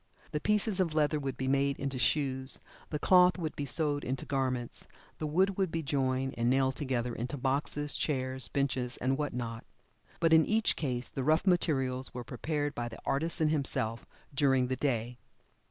[0.31, 2.59] The pieces of leather would be made into shoes;
[2.89, 4.87] the cloth would be sewed into garments;
[5.19, 9.63] the wood would be joined, and nailed together into boxes, chairs, benches and what not.
[10.19, 14.75] But in each case the rough materials were prepared by the artisan himself during the
[14.75, 15.19] day.